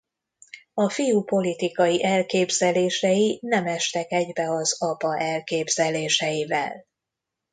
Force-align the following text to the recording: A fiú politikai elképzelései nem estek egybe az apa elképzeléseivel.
A 0.73 0.89
fiú 0.89 1.23
politikai 1.23 2.03
elképzelései 2.03 3.39
nem 3.41 3.67
estek 3.67 4.11
egybe 4.11 4.49
az 4.51 4.81
apa 4.83 5.19
elképzeléseivel. 5.19 6.85